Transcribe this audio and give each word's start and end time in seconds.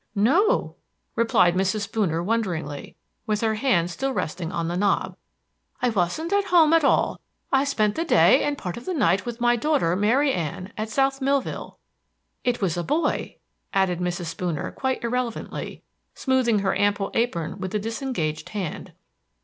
"No," 0.15 0.77
replied 1.15 1.53
Mrs. 1.53 1.81
Spooner 1.81 2.23
wonderingly, 2.23 2.95
with 3.27 3.41
her 3.41 3.53
hand 3.53 3.91
still 3.91 4.11
resting 4.11 4.51
on 4.51 4.67
the 4.67 4.75
knob. 4.75 5.15
"I 5.79 5.89
wasn't 5.89 6.33
at 6.33 6.45
home 6.45 6.73
at 6.73 6.83
all. 6.83 7.21
I 7.51 7.65
spent 7.65 7.93
the 7.93 8.03
day 8.03 8.41
and 8.43 8.57
part 8.57 8.77
of 8.77 8.85
the 8.85 8.95
night 8.95 9.27
with 9.27 9.39
my 9.39 9.55
daughter 9.55 9.95
Maria 9.95 10.33
Ann 10.33 10.73
at 10.75 10.89
South 10.89 11.21
Millville. 11.21 11.77
It 12.43 12.61
was 12.61 12.77
a 12.77 12.83
boy," 12.83 13.37
added 13.75 13.99
Mrs. 13.99 14.25
Spooner, 14.25 14.71
quite 14.71 15.03
irrelevantly, 15.03 15.83
smoothing 16.15 16.57
her 16.61 16.75
ample 16.75 17.11
apron 17.13 17.59
with 17.59 17.69
the 17.69 17.77
disengaged 17.77 18.49
hand. 18.49 18.93